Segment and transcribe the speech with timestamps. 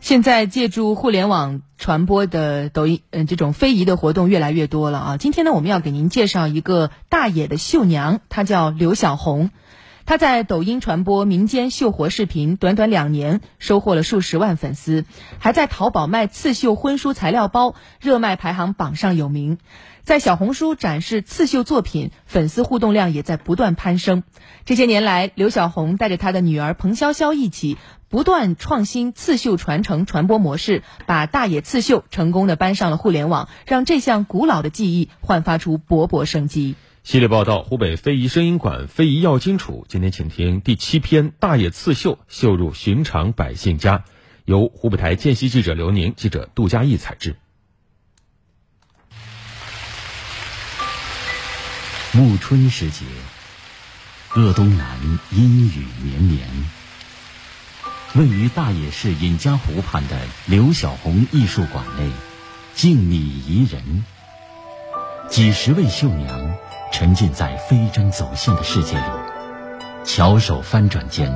[0.00, 5.16] 现在借助互联网传播的抖音，嗯，这种非遗的活动越来越多了啊。
[5.18, 9.50] 今天呢，我们要给您介绍一个大冶的绣娘，她叫刘小红。
[10.10, 15.04] 他在抖音传播民间绣活视频，短短两年收获了数十万粉丝，
[15.38, 19.58] 还在淘宝卖刺绣婚书材料包，热卖排行榜上有名。
[20.02, 24.24] 在小红书展示刺绣作品，粉丝互动量也在不断攀升。
[24.64, 36.74] 这些年来，刘小红带着她的女儿彭潇潇一起，不断创新刺绣传承传播模式，把大冶刺绣成功的搬上了互联网，让这项古老的技艺焕发出勃勃生机。
[37.02, 43.98] 系列报道：湖北非遗声音馆非遗要荆楚，今天请听第七篇《大冶刺绣绣入寻常百姓家》，
[44.44, 47.36] 由湖北台见习记者刘宁、记者杜佳义采制。
[52.12, 53.06] 暮春时节，
[54.34, 54.98] 鄂东南
[55.30, 56.46] 阴雨绵绵。
[58.14, 62.10] 位于大冶市尹家湖畔的刘小红艺术馆内，
[62.74, 64.04] 静谧宜人。
[65.28, 66.56] 几十位绣娘
[66.92, 69.02] 沉浸在飞针走线的世界里，
[70.04, 71.32] 巧手翻转间，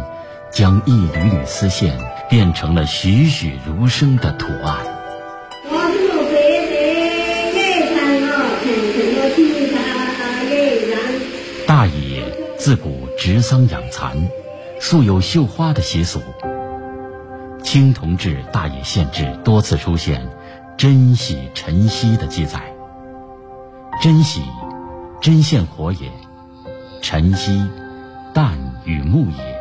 [0.50, 4.77] 将一缕缕丝线变成了栩栩如生的图案。
[11.66, 12.25] 大冶
[12.58, 14.28] 自古植桑养蚕，
[14.80, 16.20] 素有绣花的习俗。
[17.62, 20.28] 青铜制大冶县志多次出现
[20.77, 22.60] “珍洗晨曦”的记载。
[24.02, 24.42] 珍洗，
[25.25, 26.11] 针线活也；
[27.00, 27.67] 晨曦，
[28.34, 29.58] 旦与暮也。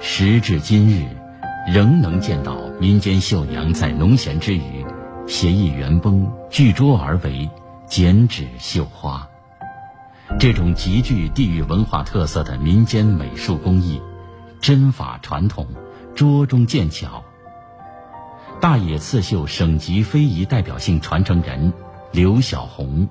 [0.00, 1.06] 时至今日，
[1.70, 4.82] 仍能见到民间绣娘在农闲之余，
[5.26, 7.46] 携一圆绷，聚桌而围，
[7.86, 9.28] 剪纸绣花。
[10.40, 14.00] 这种极具地域文化特色的民间美术工艺，
[14.62, 15.66] 针法传统，
[16.14, 17.22] 拙中见巧。
[18.58, 21.74] 大冶刺绣省级非遗代表性传承人
[22.10, 23.06] 刘小红。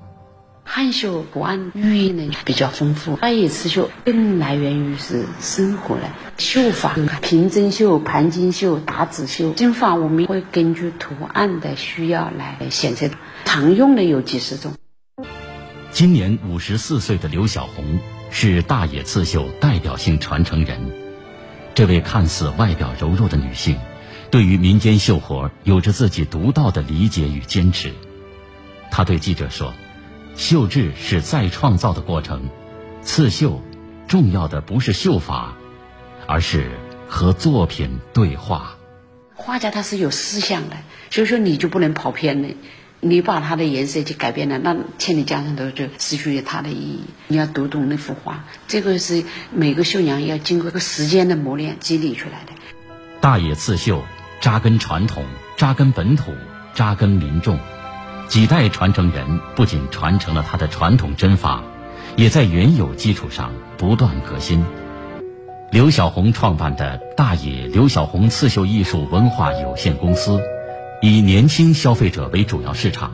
[0.68, 6.12] 汉绣图案寓意呢比较丰富，大冶刺绣更来源于是生活了。
[6.38, 13.08] 绣法平针绣、盘金绣、打纸绣，针法我们会根据图案的需要来选择，
[13.44, 14.72] 常用的有几十种。
[15.92, 18.00] 今年五十四岁的刘小红
[18.30, 20.78] 是大冶刺绣代表性传承人。
[21.74, 23.78] 这位看似外表柔弱的女性，
[24.30, 27.92] 对于民间绣活有着自己独到的理解与坚持。
[28.90, 29.72] 她对记者说
[30.36, 32.48] ：“绣制是再创造的过程，
[33.02, 33.62] 刺绣
[34.06, 35.54] 重要的不是绣法，
[36.26, 36.70] 而是
[37.08, 38.76] 和作品对话。
[39.34, 40.76] 画家他是有思想的，
[41.10, 42.48] 所以说你就不能跑偏了。”
[42.98, 47.04] 你把它的颜色去改变了，那千里江山都就失去了它的意义。
[47.28, 49.22] 你要读懂那幅画，这个是
[49.52, 52.52] 每个绣娘要经过个时间的磨练积累出来的。
[53.20, 54.02] 大冶刺绣
[54.40, 55.26] 扎根传统，
[55.58, 56.32] 扎根本土，
[56.74, 57.60] 扎根民众，
[58.28, 61.62] 几代传承人不仅传承了他的传统针法，
[62.16, 64.64] 也在原有基础上不断革新。
[65.70, 70.40] 刘小红创办的大冶刘小红刺绣艺术文化有限公司。
[71.02, 73.12] 以年轻消费者为主要市场，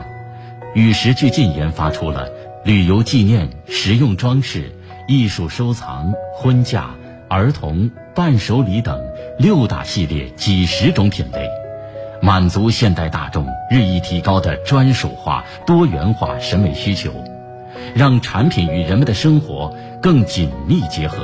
[0.73, 2.29] 与时俱进研发出了
[2.63, 4.71] 旅游纪念、实用装饰、
[5.07, 6.91] 艺术收藏、婚嫁、
[7.27, 8.99] 儿童、伴手礼等
[9.37, 11.49] 六大系列几十种品类，
[12.23, 17.11] 满足现代大众日益提高的专属化、多元化审美需求，
[17.93, 21.17] 让产品与人们的生活更紧密结合。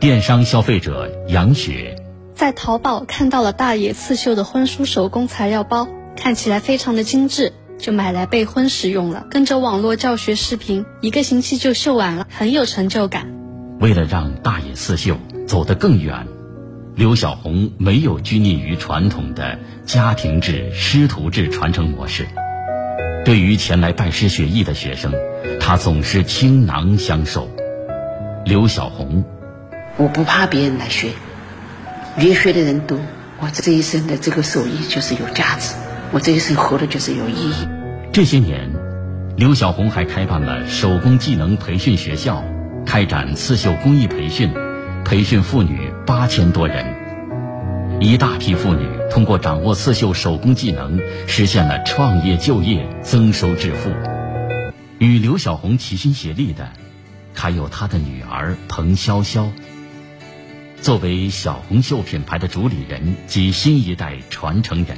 [0.00, 1.94] 电商消费者杨雪。
[2.34, 9.26] 在淘宝看到了大野刺绣的婚书手工材料包，看起来非常的精致，就买来备婚使用了。
[9.30, 13.30] 跟着网络教学视频，一个星期就绣完了，很有成就感。
[13.78, 16.26] 为了让大野刺绣走得更远，
[17.00, 22.26] 刘小红没有拘泥于传统的家庭制、师徒制传承模式。
[23.24, 25.10] 对于前来拜师学艺的学生，
[25.58, 27.48] 她总是倾囊相授。
[28.44, 29.24] 刘小红，
[29.96, 31.12] 我不怕别人来学。
[32.18, 32.98] 越学的人多，
[33.38, 35.74] 我这一生的这个手艺就是有价值，
[36.12, 37.66] 我这一生活的就是有意义。
[38.12, 38.70] 这些年，
[39.38, 42.44] 刘小红还开办了手工技能培训学校，
[42.84, 44.52] 开展刺绣工艺培训，
[45.10, 46.86] 培训妇女八千多人。
[48.00, 53.90] 一大批妇女通过掌握刺绣手工技能，实现了创业就业、增收致富。
[55.00, 56.68] 与刘小红齐心协力的，
[57.34, 59.48] 还有她的女儿彭潇潇。
[60.80, 64.96] 作为小红绣品牌的主理人及新一代传承人，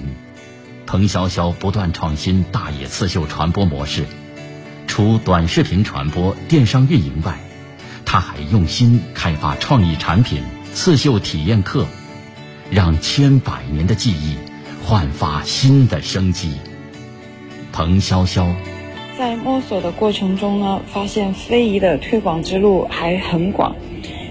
[0.85, 4.05] 彭潇潇不断创新大冶刺绣传播模式。
[4.87, 7.39] 除短视频传播、电商运营外，
[8.13, 10.43] 他还用心开发创意产品、
[10.75, 11.87] 刺绣体验课。
[12.71, 14.37] 让千百年的记忆
[14.85, 16.59] 焕发新的生机。
[17.73, 18.55] 彭潇潇，
[19.19, 23.77] 在摸索的过程中呢，发现非遗的推广之路还很广，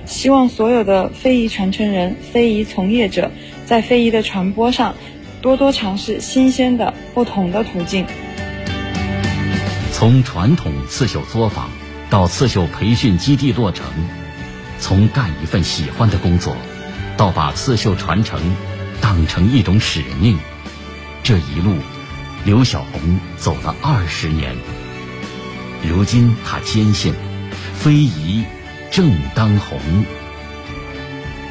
[0.05, 3.31] 希望所有的非遗传承人、非遗从业者
[3.65, 4.93] 在非遗的传播上
[5.41, 8.05] 多多尝试新鲜的、不同的途径。
[9.91, 11.69] 从传统刺绣作坊
[12.11, 13.87] 到刺绣培训基地落成，
[14.79, 16.57] 从干一份喜欢的工作，
[17.15, 18.37] 到把刺绣传承
[18.99, 20.37] 当成一种使命，
[21.23, 21.77] 这一路，
[22.43, 24.57] 刘小红走了二十年。
[25.87, 27.13] 如今，他坚信，
[27.75, 28.43] 非遗
[28.91, 29.79] 正当红。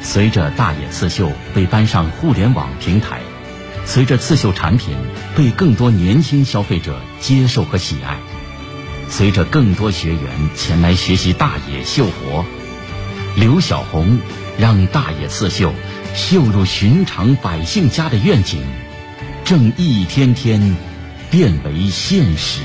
[0.03, 3.21] 随着大野刺绣被搬上互联网平台，
[3.87, 4.95] 随着刺绣产品
[5.35, 8.19] 被更多年轻消费者接受和喜爱。
[9.11, 10.21] 随着更多学员
[10.55, 12.45] 前来学习大冶绣活，
[13.35, 14.17] 刘晓红
[14.57, 15.73] 让大冶刺绣
[16.15, 18.63] 绣入寻常百姓家的愿景，
[19.43, 20.77] 正一天天
[21.29, 22.61] 变为现实。